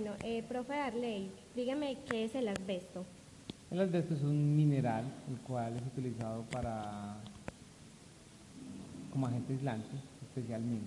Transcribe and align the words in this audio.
Bueno, 0.00 0.14
eh, 0.22 0.44
profe 0.48 0.74
Darley, 0.74 1.28
dígame 1.56 1.98
qué 2.08 2.26
es 2.26 2.34
el 2.36 2.46
asbesto. 2.46 3.04
El 3.68 3.80
asbesto 3.80 4.14
es 4.14 4.22
un 4.22 4.54
mineral 4.54 5.02
el 5.28 5.40
cual 5.40 5.74
es 5.74 5.82
utilizado 5.82 6.44
para 6.52 7.16
como 9.10 9.26
agente 9.26 9.54
aislante 9.54 9.96
especialmente. 10.22 10.86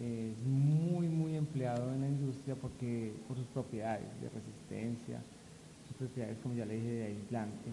Es 0.00 0.40
muy 0.46 1.08
muy 1.08 1.34
empleado 1.34 1.92
en 1.92 2.02
la 2.02 2.06
industria 2.06 2.54
porque 2.54 3.12
por 3.26 3.36
sus 3.36 3.46
propiedades 3.46 4.06
de 4.20 4.28
resistencia, 4.28 5.18
sus 5.88 5.96
propiedades 5.96 6.38
como 6.44 6.54
ya 6.54 6.64
le 6.64 6.76
dije 6.76 6.92
de 6.92 7.04
aislante 7.06 7.70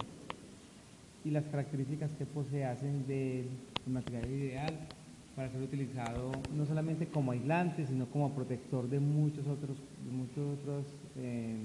y 1.26 1.30
las 1.30 1.44
características 1.44 2.10
que 2.18 2.26
posee 2.26 2.66
hacen 2.66 3.06
del 3.06 3.46
material 3.86 4.26
ideal 4.26 4.74
para 5.40 5.52
ser 5.52 5.62
utilizado 5.62 6.32
no 6.54 6.66
solamente 6.66 7.08
como 7.08 7.32
aislante 7.32 7.88
sino 7.88 8.08
como 8.08 8.36
protector 8.36 8.90
de 8.90 9.00
muchos 9.00 9.48
otros 9.48 9.78
de 10.04 10.12
muchos 10.12 10.60
otros 10.60 10.86
eh, 11.16 11.56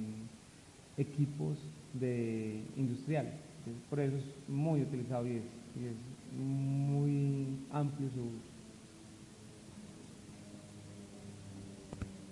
equipos 0.97 1.59
de 1.93 2.63
industriales. 2.77 3.33
Por 3.91 3.99
eso 3.99 4.17
es 4.17 4.49
muy 4.49 4.81
utilizado 4.83 5.27
y 5.27 5.39
es, 5.39 5.43
muy 6.39 7.59
amplio 7.73 8.09
su 8.11 8.21
uso. 8.21 8.51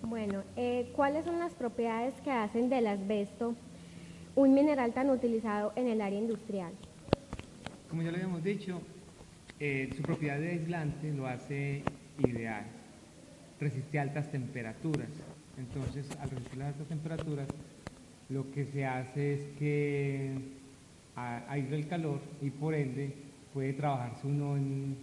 Bueno, 0.02 0.45
eh, 0.56 0.92
¿cuáles 0.95 1.24
son 1.24 1.41
las 1.41 1.55
propiedades 1.55 2.14
que 2.20 2.30
hacen 2.30 2.69
del 2.69 2.86
asbesto 2.86 3.56
un 4.36 4.55
mineral 4.55 4.92
tan 4.92 5.11
utilizado 5.11 5.72
en 5.74 5.89
el 5.89 6.02
área 6.02 6.20
industrial? 6.20 6.72
Como 7.91 8.02
ya 8.02 8.12
lo 8.12 8.17
habíamos 8.17 8.45
dicho, 8.45 8.80
eh, 9.64 9.91
su 9.94 10.02
propiedad 10.02 10.41
de 10.41 10.50
aislante 10.50 11.12
lo 11.12 11.28
hace 11.28 11.84
ideal. 12.18 12.64
Resiste 13.60 14.00
altas 14.00 14.28
temperaturas. 14.32 15.08
Entonces, 15.56 16.10
al 16.20 16.30
resistir 16.30 16.58
las 16.58 16.68
altas 16.72 16.88
temperaturas, 16.88 17.46
lo 18.28 18.50
que 18.50 18.64
se 18.64 18.84
hace 18.84 19.34
es 19.34 19.40
que 19.60 20.34
aísla 21.14 21.77
el 21.77 21.86
calor 21.86 22.20
y 22.40 22.50
por 22.50 22.74
ende 22.74 23.14
puede 23.55 23.74
trabajarse 23.74 24.27
uno 24.27 24.56
en, 24.56 24.96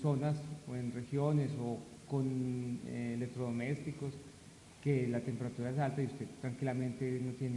zonas 0.00 0.42
o 0.66 0.74
en 0.74 0.92
regiones 0.92 1.52
o 1.60 1.78
con 2.08 2.80
eh, 2.86 3.12
electrodomésticos 3.16 4.14
que 4.82 5.08
la 5.08 5.20
temperatura 5.20 5.68
es 5.68 5.78
alta 5.78 6.00
y 6.00 6.06
usted 6.06 6.26
tranquilamente 6.40 7.20
no 7.22 7.32
tiene 7.32 7.56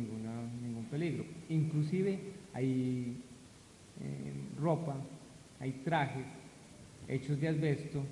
ningún 0.61 0.87
peligro. 0.91 1.23
Inclusive 1.47 2.19
hay 2.53 3.23
eh, 4.01 4.33
ropa, 4.59 4.97
hay 5.61 5.71
trajes 5.85 6.25
hechos 7.09 7.39
de 7.41 7.49
asbesto 7.49 8.03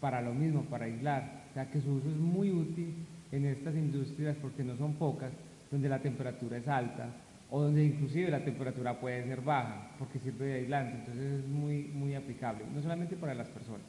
para 0.00 0.22
lo 0.22 0.32
mismo, 0.32 0.62
para 0.64 0.86
aislar. 0.86 1.44
O 1.50 1.54
sea 1.54 1.70
que 1.70 1.80
su 1.80 1.90
uso 1.92 2.08
es 2.08 2.16
muy 2.16 2.50
útil 2.50 2.94
en 3.32 3.46
estas 3.46 3.74
industrias 3.74 4.36
porque 4.40 4.62
no 4.62 4.76
son 4.76 4.94
pocas 4.94 5.32
donde 5.70 5.88
la 5.88 6.00
temperatura 6.00 6.56
es 6.56 6.68
alta 6.68 7.08
o 7.50 7.62
donde 7.62 7.84
inclusive 7.84 8.30
la 8.30 8.44
temperatura 8.44 8.98
puede 8.98 9.24
ser 9.24 9.40
baja 9.40 9.90
porque 9.98 10.18
sirve 10.18 10.46
de 10.46 10.54
aislante, 10.54 10.98
entonces 10.98 11.40
es 11.40 11.48
muy, 11.48 11.84
muy 11.94 12.14
aplicable, 12.14 12.64
no 12.74 12.82
solamente 12.82 13.16
para 13.16 13.34
las 13.34 13.48
personas, 13.48 13.86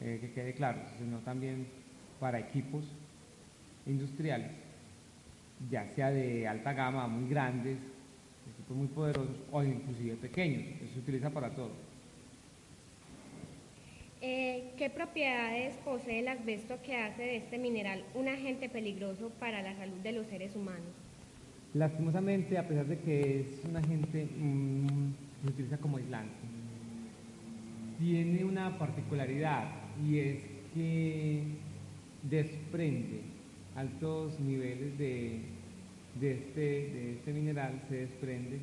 eh, 0.00 0.18
que 0.20 0.32
quede 0.32 0.54
claro, 0.54 0.80
sino 0.98 1.18
también 1.18 1.66
para 2.18 2.38
equipos 2.38 2.84
industriales, 3.86 4.50
ya 5.70 5.86
sea 5.94 6.10
de 6.10 6.48
alta 6.48 6.72
gama, 6.72 7.06
muy 7.06 7.28
grandes, 7.28 7.78
equipos 8.54 8.76
muy 8.76 8.88
poderosos 8.88 9.36
o 9.52 9.62
inclusive 9.62 10.16
pequeños, 10.16 10.62
eso 10.82 10.94
se 10.94 11.00
utiliza 11.00 11.30
para 11.30 11.50
todo. 11.50 11.89
Eh, 14.22 14.72
¿Qué 14.76 14.90
propiedades 14.90 15.78
posee 15.78 16.18
el 16.18 16.28
asbesto 16.28 16.82
que 16.82 16.94
hace 16.94 17.22
de 17.22 17.36
este 17.36 17.56
mineral 17.56 18.04
un 18.14 18.28
agente 18.28 18.68
peligroso 18.68 19.30
para 19.40 19.62
la 19.62 19.74
salud 19.76 19.96
de 20.02 20.12
los 20.12 20.26
seres 20.26 20.54
humanos? 20.54 20.92
Lastimosamente, 21.72 22.58
a 22.58 22.68
pesar 22.68 22.84
de 22.84 22.98
que 22.98 23.40
es 23.40 23.64
un 23.64 23.76
agente 23.76 24.26
mm, 24.26 25.12
que 25.40 25.46
se 25.46 25.48
utiliza 25.48 25.78
como 25.78 25.96
aislante, 25.96 26.34
tiene 27.98 28.44
una 28.44 28.76
particularidad 28.78 29.70
y 30.06 30.18
es 30.18 30.42
que 30.74 31.42
desprende 32.22 33.22
altos 33.76 34.38
niveles 34.38 34.98
de, 34.98 35.40
este, 36.20 36.60
de 36.60 37.12
este 37.12 37.32
mineral, 37.32 37.80
se 37.88 37.96
desprende 37.96 38.58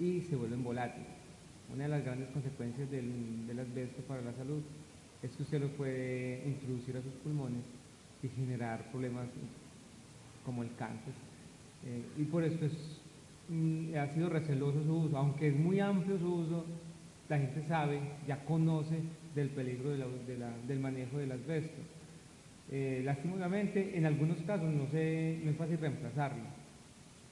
y 0.00 0.22
se 0.22 0.36
vuelve 0.36 0.56
volátil. 0.56 1.04
Una 1.70 1.82
de 1.82 1.90
las 1.90 2.04
grandes 2.04 2.30
consecuencias 2.30 2.90
del, 2.90 3.12
para 4.08 4.22
la 4.22 4.32
salud 4.32 4.62
es 5.22 5.30
que 5.32 5.42
usted 5.42 5.60
lo 5.60 5.68
puede 5.68 6.42
introducir 6.46 6.96
a 6.96 7.02
sus 7.02 7.12
pulmones 7.22 7.62
y 8.22 8.28
generar 8.28 8.90
problemas 8.90 9.26
como 10.44 10.62
el 10.62 10.74
cáncer. 10.76 11.12
Eh, 11.86 12.02
y 12.18 12.24
por 12.24 12.42
eso 12.44 12.64
es, 12.64 12.72
mm, 13.48 13.94
ha 13.96 14.08
sido 14.08 14.28
receloso 14.28 14.82
su 14.82 14.96
uso, 14.96 15.18
aunque 15.18 15.48
es 15.48 15.56
muy 15.56 15.80
amplio 15.80 16.18
su 16.18 16.34
uso, 16.34 16.64
la 17.28 17.38
gente 17.38 17.62
sabe, 17.64 18.00
ya 18.26 18.44
conoce 18.44 19.00
del 19.34 19.48
peligro 19.50 19.90
del 19.90 20.80
manejo 20.80 21.18
del 21.18 21.32
asbesto. 21.32 21.82
Eh, 22.70 23.04
en 23.04 24.06
algunos 24.06 24.38
casos 24.38 24.72
no 24.72 24.84
es 24.92 25.56
fácil 25.56 25.78
reemplazarlo, 25.78 26.44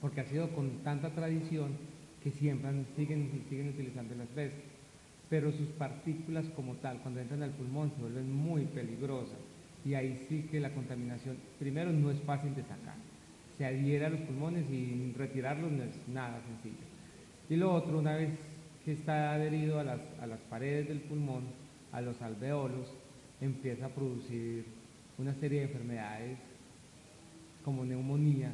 porque 0.01 0.21
ha 0.21 0.27
sido 0.27 0.51
con 0.51 0.83
tanta 0.83 1.11
tradición 1.11 1.73
que 2.23 2.31
siempre 2.31 2.71
siguen, 2.97 3.31
siguen 3.49 3.69
utilizando 3.69 4.15
el 4.15 4.21
asbesto 4.23 4.75
pero 5.35 5.51
sus 5.51 5.67
partículas 5.71 6.47
como 6.55 6.75
tal, 6.75 7.01
cuando 7.01 7.19
entran 7.19 7.43
al 7.43 7.51
pulmón, 7.51 7.91
se 7.91 8.01
vuelven 8.01 8.33
muy 8.33 8.67
peligrosas. 8.67 9.37
Y 9.85 9.95
ahí 9.95 10.25
sí 10.29 10.47
que 10.49 10.61
la 10.61 10.73
contaminación, 10.73 11.39
primero, 11.59 11.91
no 11.91 12.13
es 12.13 12.21
fácil 12.21 12.55
de 12.55 12.63
sacar. 12.63 12.95
Se 13.59 13.67
adhiere 13.67 14.07
a 14.07 14.11
los 14.11 14.21
pulmones 14.21 14.71
y 14.71 15.13
retirarlos 15.19 15.73
no 15.73 15.83
es 15.83 15.91
nada 16.07 16.41
sencillo. 16.47 16.85
Y 17.51 17.57
lo 17.57 17.75
otro, 17.75 17.99
una 17.99 18.15
vez 18.15 18.31
que 18.85 18.93
está 18.93 19.33
adherido 19.33 19.81
a 19.81 19.83
las, 19.83 19.99
a 20.21 20.29
las 20.29 20.39
paredes 20.43 20.87
del 20.87 21.01
pulmón, 21.01 21.47
a 21.91 22.01
los 22.01 22.23
alveolos, 22.23 22.87
empieza 23.41 23.87
a 23.87 23.89
producir 23.89 24.67
una 25.19 25.35
serie 25.35 25.63
de 25.63 25.67
enfermedades 25.67 26.39
como 27.65 27.85
neumonía 27.85 28.53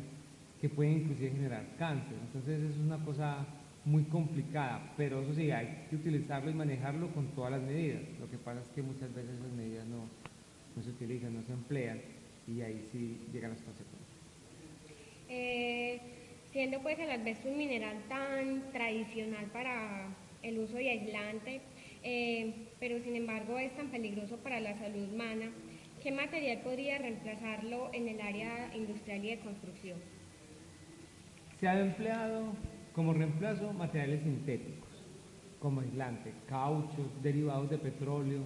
que 0.63 0.71
pueden 0.71 1.03
inclusive 1.03 1.33
generar 1.33 1.77
cáncer. 1.79 2.17
Entonces 2.23 2.71
es 2.71 2.79
una 2.79 3.05
cosa 3.05 3.45
muy 3.85 4.05
complicada, 4.05 4.93
pero 4.97 5.23
eso 5.23 5.35
sí, 5.35 5.51
hay 5.51 5.87
que 5.89 5.97
utilizarlo 5.97 6.51
y 6.51 6.55
manejarlo 6.55 7.09
con 7.13 7.29
todas 7.29 7.53
las 7.53 7.63
medidas. 7.63 8.03
Lo 8.21 8.31
que 8.31 8.37
pasa 8.37 8.61
es 8.61 8.69
que 8.69 8.83
muchas 8.83 9.13
veces 9.15 9.31
esas 9.39 9.53
medidas 9.53 9.87
no, 9.87 10.83
se 10.83 10.91
utilizan, 10.91 11.35
no 11.35 11.43
se 11.43 11.53
emplean 11.53 12.01
y 12.47 12.61
ahí 12.61 12.87
sí 12.93 13.19
llegan 13.33 13.53
las 13.53 13.61
consecuencias. 13.61 14.01
Eh, 15.29 16.01
siendo 16.53 16.81
pues 16.81 16.99
el 16.99 17.11
asbesto 17.11 17.49
un 17.49 17.57
mineral 17.57 17.97
tan 18.09 18.71
tradicional 18.73 19.47
para 19.47 20.09
el 20.43 20.59
uso 20.59 20.77
de 20.77 20.91
aislante, 20.91 21.61
eh, 22.03 22.53
pero 22.79 22.99
sin 23.03 23.17
embargo 23.17 23.59
es 23.59 23.75
tan 23.77 23.89
peligroso 23.89 24.37
para 24.39 24.61
la 24.61 24.77
salud 24.79 25.13
humana, 25.13 25.51
¿qué 26.03 26.11
material 26.11 26.59
podría 26.59 26.99
reemplazarlo 26.99 27.91
en 27.93 28.09
el 28.09 28.21
área 28.21 28.75
industrial 28.75 29.25
y 29.25 29.31
de 29.31 29.39
construcción? 29.39 29.99
Se 31.61 31.69
ha 31.69 31.79
empleado 31.79 32.55
como 32.95 33.13
reemplazo, 33.13 33.73
materiales 33.73 34.23
sintéticos, 34.23 34.89
como 35.61 35.81
aislante, 35.81 36.33
cauchos, 36.49 37.07
derivados 37.23 37.71
de 37.71 37.79
petróleo, 37.79 38.41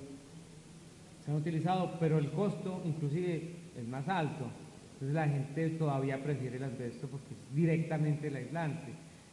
se 1.25 1.31
han 1.31 1.39
utilizado, 1.39 1.97
pero 1.99 2.19
el 2.19 2.31
costo 2.33 2.83
inclusive 2.85 3.53
es 3.77 3.89
más 3.89 4.07
alto. 4.09 4.47
Entonces 4.95 5.15
la 5.15 5.29
gente 5.29 5.71
todavía 5.71 6.23
prefiere 6.23 6.57
el 6.57 6.65
asbesto 6.65 7.09
porque 7.09 7.35
es 7.35 7.55
directamente 7.55 8.29
el 8.29 8.37
aislante 8.37 8.93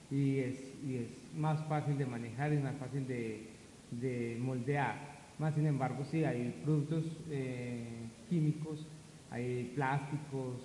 y 0.09 0.39
es, 0.39 0.55
es 0.87 1.35
más 1.35 1.63
fácil 1.67 1.97
de 1.97 2.05
manejar, 2.05 2.53
es 2.53 2.63
más 2.63 2.75
fácil 2.77 3.05
de, 3.07 4.37
moldear. 4.39 5.19
Más 5.37 5.53
sin 5.55 5.65
embargo, 5.65 6.03
sí, 6.05 6.23
hay 6.23 6.61
productos 6.63 7.03
eh, 7.29 7.83
químicos, 8.29 8.85
hay 9.29 9.71
plásticos 9.75 10.61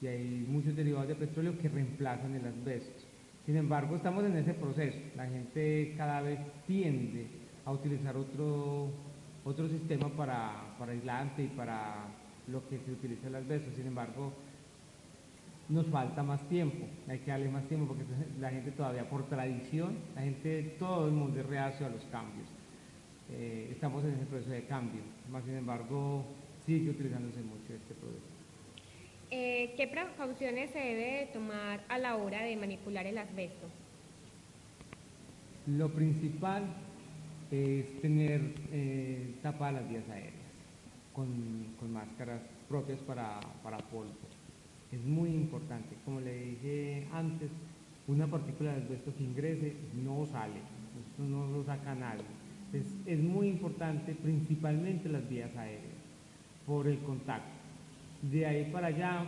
y 0.00 0.06
hay 0.06 0.46
muchos 0.48 0.76
derivados 0.76 1.08
de 1.08 1.14
petróleo 1.14 1.58
que 1.58 1.68
reemplazan 1.68 2.34
el 2.34 2.46
asbesto. 2.46 3.09
Sin 3.46 3.56
embargo, 3.56 3.96
estamos 3.96 4.24
en 4.24 4.36
ese 4.36 4.54
proceso. 4.54 4.98
La 5.16 5.26
gente 5.26 5.94
cada 5.96 6.20
vez 6.20 6.38
tiende 6.66 7.26
a 7.64 7.72
utilizar 7.72 8.16
otro, 8.16 8.88
otro 9.44 9.68
sistema 9.68 10.08
para, 10.08 10.74
para 10.78 10.92
aislante 10.92 11.44
y 11.44 11.48
para 11.48 11.94
lo 12.48 12.68
que 12.68 12.78
se 12.78 12.92
utiliza 12.92 13.28
el 13.28 13.36
asbesto. 13.36 13.70
Sin 13.74 13.86
embargo, 13.86 14.32
nos 15.70 15.86
falta 15.86 16.22
más 16.22 16.46
tiempo, 16.48 16.84
hay 17.08 17.20
que 17.20 17.30
darle 17.30 17.48
más 17.48 17.64
tiempo 17.68 17.86
porque 17.86 18.02
la 18.40 18.50
gente 18.50 18.72
todavía 18.72 19.08
por 19.08 19.28
tradición, 19.28 19.94
la 20.16 20.22
gente, 20.22 20.74
todo 20.80 21.06
el 21.06 21.12
mundo 21.12 21.38
es 21.40 21.46
reacio 21.46 21.86
a 21.86 21.90
los 21.90 22.02
cambios. 22.06 22.48
Eh, 23.30 23.68
estamos 23.70 24.04
en 24.04 24.14
ese 24.14 24.26
proceso 24.26 24.50
de 24.50 24.64
cambio, 24.64 25.02
más 25.30 25.44
sin 25.44 25.54
embargo 25.54 26.24
sigue 26.66 26.90
utilizándose 26.90 27.40
mucho 27.42 27.72
este 27.72 27.94
producto. 27.94 28.39
Eh, 29.32 29.74
¿Qué 29.76 29.86
precauciones 29.86 30.70
se 30.72 30.78
debe 30.80 31.30
tomar 31.32 31.84
a 31.88 31.98
la 31.98 32.16
hora 32.16 32.42
de 32.42 32.56
manipular 32.56 33.06
el 33.06 33.16
asbesto? 33.16 33.68
Lo 35.68 35.88
principal 35.90 36.64
es 37.52 38.00
tener 38.00 38.40
eh, 38.72 39.34
tapadas 39.40 39.82
las 39.82 39.88
vías 39.88 40.08
aéreas 40.08 40.34
con, 41.12 41.92
máscaras 41.92 42.40
propias 42.68 42.98
para, 43.00 43.38
para 43.62 43.78
polvo. 43.78 44.10
Es 44.90 45.00
muy 45.04 45.28
importante, 45.28 45.94
como 46.04 46.20
le 46.20 46.34
dije 46.34 47.06
antes, 47.12 47.50
una 48.08 48.26
partícula 48.26 48.72
de 48.72 48.82
asbesto 48.82 49.14
que 49.16 49.22
ingrese 49.22 49.76
no 50.02 50.26
sale, 50.26 50.58
esto 50.58 51.22
no 51.22 51.46
lo 51.46 51.62
saca 51.62 51.94
nadie. 51.94 52.24
Es, 52.72 52.86
es 53.06 53.20
muy 53.20 53.46
importante 53.46 54.12
principalmente 54.14 55.08
las 55.08 55.28
vías 55.28 55.54
aéreas 55.56 55.94
por 56.66 56.88
el 56.88 56.98
contacto. 56.98 57.59
De 58.22 58.44
ahí 58.44 58.70
para 58.70 58.88
allá, 58.88 59.24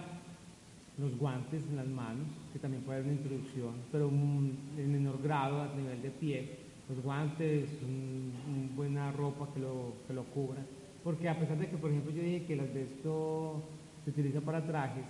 los 0.99 1.17
guantes 1.19 1.63
en 1.69 1.77
las 1.77 1.87
manos, 1.87 2.27
que 2.53 2.59
también 2.59 2.83
puede 2.83 2.99
haber 2.99 3.13
una 3.13 3.21
introducción, 3.21 3.75
pero 3.91 4.09
en 4.09 4.93
menor 4.93 5.23
grado 5.23 5.63
a 5.63 5.75
nivel 5.75 6.03
de 6.03 6.11
pie, 6.11 6.59
los 6.89 7.03
guantes, 7.03 7.71
una 7.83 8.77
buena 8.77 9.13
ropa 9.13 9.49
que 9.55 9.61
lo, 9.61 9.95
que 10.07 10.13
lo 10.13 10.25
cubra, 10.25 10.61
porque 11.03 11.29
a 11.29 11.39
pesar 11.39 11.59
de 11.59 11.69
que, 11.69 11.77
por 11.79 11.91
ejemplo, 11.91 12.13
yo 12.13 12.23
dije 12.23 12.45
que 12.45 12.53
el 12.53 12.61
asbesto 12.61 13.63
se 14.05 14.11
utiliza 14.11 14.41
para 14.43 14.67
trajes, 14.67 15.05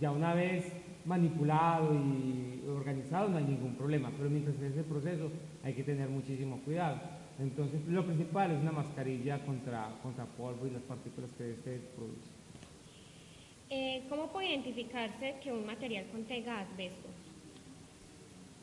ya 0.00 0.12
una 0.12 0.32
vez 0.34 0.72
manipulado 1.04 1.92
y 1.94 2.62
organizado 2.68 3.28
no 3.28 3.38
hay 3.38 3.44
ningún 3.44 3.74
problema, 3.74 4.10
pero 4.16 4.30
mientras 4.30 4.56
en 4.56 4.66
ese 4.66 4.82
proceso 4.84 5.30
hay 5.62 5.74
que 5.74 5.82
tener 5.82 6.08
muchísimo 6.08 6.60
cuidado. 6.64 7.00
Entonces, 7.38 7.84
lo 7.88 8.06
principal 8.06 8.52
es 8.52 8.62
una 8.62 8.72
mascarilla 8.72 9.44
contra, 9.44 9.90
contra 10.02 10.24
polvo 10.24 10.66
y 10.66 10.70
las 10.70 10.82
partículas 10.82 11.30
que 11.36 11.50
este 11.50 11.80
produce. 11.96 12.43
Eh, 13.70 14.04
¿Cómo 14.08 14.28
puede 14.28 14.50
identificarse 14.50 15.36
que 15.42 15.52
un 15.52 15.66
material 15.66 16.06
contenga 16.12 16.60
asbesto? 16.60 17.08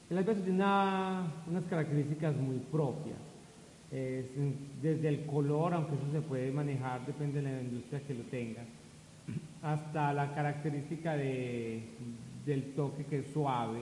El 0.10 0.18
asbesto 0.18 0.44
tiene 0.44 0.60
unas 0.60 1.64
características 1.70 2.36
muy 2.36 2.58
propias. 2.72 3.18
desde 3.92 5.08
el 5.10 5.26
color, 5.26 5.74
aunque 5.74 5.96
eso 5.96 6.12
se 6.12 6.22
puede 6.22 6.52
manejar, 6.52 7.06
depende 7.06 7.42
de 7.42 7.52
la 7.52 7.62
industria 7.62 8.02
que 8.08 8.14
lo 8.14 8.24
tenga, 8.24 8.64
hasta 9.62 10.14
la 10.14 10.34
característica 10.34 11.16
de, 11.16 11.84
del 12.46 12.74
toque 12.74 13.06
que 13.06 13.20
es 13.20 13.28
suave, 13.34 13.82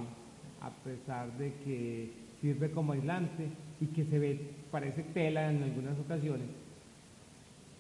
a 0.62 0.72
pesar 0.84 1.32
de 1.38 1.54
que 1.64 2.12
sirve 2.42 2.72
como 2.72 2.94
aislante 2.94 3.48
y 3.80 3.88
que 3.88 4.06
se 4.06 4.20
ve, 4.20 4.40
parece 4.72 5.04
tela 5.04 5.50
en 5.50 5.64
algunas 5.64 5.98
ocasiones, 6.00 6.48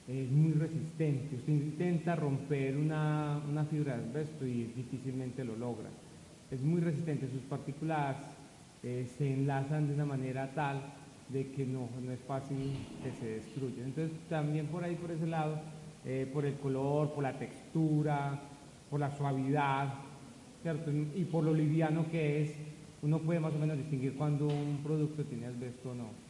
es 0.09 0.31
muy 0.31 0.53
resistente. 0.53 1.35
Usted 1.35 1.53
intenta 1.53 2.15
romper 2.15 2.75
una, 2.75 3.41
fibra 3.69 3.95
de 3.95 4.03
asbesto 4.05 4.45
y 4.45 4.63
difícilmente 4.75 5.43
lo 5.43 5.55
logra. 5.55 5.89
Es 6.49 6.61
muy 6.61 6.81
resistente, 6.81 7.27
sus 7.27 7.43
partículas 7.43 8.17
eh, 8.81 9.07
se 9.17 9.31
enlazan 9.31 9.87
de 9.87 9.93
una 9.93 10.05
manera 10.05 10.51
tal 10.55 10.81
de 11.29 11.51
que 11.51 11.63
no, 11.63 11.89
no 12.03 12.11
es 12.11 12.19
fácil 12.21 12.71
que 13.03 13.11
se 13.11 13.35
destruyan. 13.35 13.85
Entonces 13.85 14.17
también 14.29 14.65
por 14.65 14.83
ahí, 14.83 14.95
por 14.95 15.11
ese 15.11 15.27
lado, 15.27 15.59
eh, 16.05 16.27
por 16.33 16.43
el 16.43 16.55
color, 16.55 17.13
por 17.13 17.23
la 17.23 17.37
textura, 17.37 18.39
por 18.89 18.99
la 18.99 19.15
suavidad, 19.15 19.93
¿cierto? 20.63 20.91
Y 20.91 21.25
por 21.25 21.43
lo 21.43 21.53
liviano 21.53 22.09
que 22.09 22.41
es, 22.41 22.55
uno 23.03 23.19
puede 23.19 23.39
más 23.39 23.53
o 23.53 23.59
menos 23.59 23.77
distinguir 23.77 24.15
cuando 24.15 24.47
un 24.47 24.79
producto 24.83 25.23
tiene 25.23 25.45
asbesto 25.45 25.91
o 25.91 25.93
no. 25.93 26.28